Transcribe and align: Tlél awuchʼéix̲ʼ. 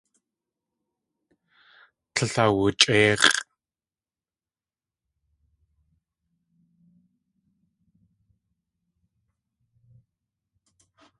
Tlél 2.13 2.35
awuchʼéix̲ʼ. 2.43 3.35